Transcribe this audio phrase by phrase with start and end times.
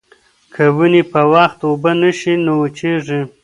[0.53, 3.21] که ونې په وخت اوبه نه شي نو وچېږي.